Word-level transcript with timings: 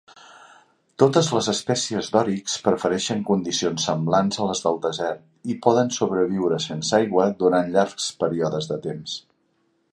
Totes 1.01 1.27
les 1.33 1.49
espècies 1.51 2.09
d'òrix 2.15 2.55
prefereixen 2.69 3.21
condicions 3.27 3.85
semblants 3.91 4.41
a 4.45 4.49
les 4.53 4.63
del 4.65 4.81
desert 4.87 5.53
i 5.55 5.59
poden 5.67 5.93
sobreviure 6.01 6.61
sense 6.69 6.99
aigua 7.03 7.31
durant 7.45 7.73
llargs 7.77 8.09
períodes 8.25 8.71
de 8.75 8.83
temps. 8.89 9.19